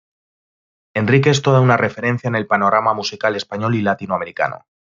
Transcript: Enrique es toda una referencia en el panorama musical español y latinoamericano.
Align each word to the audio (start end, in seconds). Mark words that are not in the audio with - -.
Enrique 0.95 1.29
es 1.29 1.43
toda 1.43 1.61
una 1.61 1.77
referencia 1.77 2.27
en 2.27 2.33
el 2.33 2.47
panorama 2.47 2.95
musical 2.95 3.35
español 3.35 3.75
y 3.75 3.83
latinoamericano. 3.83 4.65